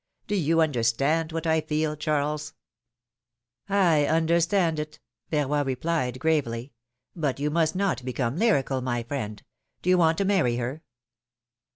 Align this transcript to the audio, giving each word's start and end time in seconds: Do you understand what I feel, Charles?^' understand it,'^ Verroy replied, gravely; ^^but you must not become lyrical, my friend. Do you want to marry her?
Do 0.25 0.35
you 0.35 0.61
understand 0.61 1.31
what 1.31 1.45
I 1.45 1.61
feel, 1.61 1.95
Charles?^' 1.95 2.53
understand 4.09 4.79
it,'^ 4.79 4.97
Verroy 5.31 5.63
replied, 5.63 6.17
gravely; 6.17 6.73
^^but 7.15 7.37
you 7.37 7.51
must 7.51 7.75
not 7.75 8.03
become 8.03 8.37
lyrical, 8.37 8.81
my 8.81 9.03
friend. 9.03 9.43
Do 9.83 9.91
you 9.91 9.99
want 9.99 10.17
to 10.17 10.25
marry 10.25 10.55
her? 10.55 10.81